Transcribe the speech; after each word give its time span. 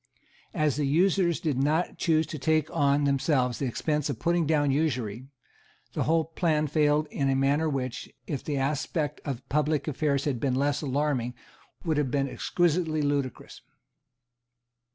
As 0.55 0.77
the 0.77 0.87
usurers 0.87 1.39
did 1.39 1.59
not 1.59 1.99
choose 1.99 2.25
to 2.25 2.39
take 2.39 2.75
on 2.75 3.03
themselves 3.03 3.59
the 3.59 3.67
expense 3.67 4.09
of 4.09 4.17
putting 4.17 4.47
down 4.47 4.71
usury, 4.71 5.27
the 5.93 6.05
whole 6.05 6.25
plan 6.25 6.65
failed 6.65 7.05
in 7.11 7.29
a 7.29 7.35
manner 7.35 7.69
which, 7.69 8.09
if 8.25 8.43
the 8.43 8.57
aspect 8.57 9.21
of 9.25 9.47
public 9.47 9.87
affairs 9.87 10.25
had 10.25 10.39
been 10.39 10.55
less 10.55 10.81
alarming, 10.81 11.35
would 11.85 11.97
have 11.97 12.09
been 12.09 12.27
exquisitely 12.27 13.03
ludicrous. 13.03 13.61